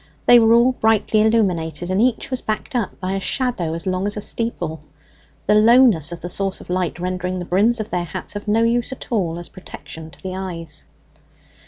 They 0.25 0.39
were 0.39 0.51
all 0.55 0.71
brightly 0.71 1.21
illuminated, 1.21 1.91
and 1.91 2.01
each 2.01 2.31
was 2.31 2.41
backed 2.41 2.75
up 2.75 2.99
by 2.99 3.11
a 3.11 3.19
shadow 3.19 3.75
as 3.75 3.85
long 3.85 4.07
as 4.07 4.17
a 4.17 4.19
steeple; 4.21 4.79
the 5.45 5.53
lowness 5.53 6.11
of 6.11 6.21
the 6.21 6.27
source 6.29 6.59
of 6.59 6.71
light 6.71 6.99
rendering 6.99 7.37
the 7.37 7.45
brims 7.45 7.79
of 7.79 7.91
their 7.91 8.05
hats 8.05 8.35
of 8.35 8.47
no 8.47 8.63
use 8.63 8.91
at 8.91 9.11
all 9.11 9.37
as 9.37 9.47
a 9.47 9.51
protection 9.51 10.09
to 10.09 10.19
the 10.23 10.35
eyes. 10.35 10.85